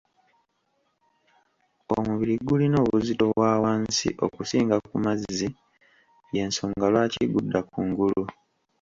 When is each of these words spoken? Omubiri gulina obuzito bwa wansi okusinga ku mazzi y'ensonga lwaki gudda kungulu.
Omubiri 1.95 2.35
gulina 2.45 2.77
obuzito 2.85 3.23
bwa 3.33 3.51
wansi 3.63 4.09
okusinga 4.25 4.75
ku 4.87 4.93
mazzi 5.03 5.49
y'ensonga 6.33 6.85
lwaki 6.91 7.23
gudda 7.33 7.59
kungulu. 7.71 8.23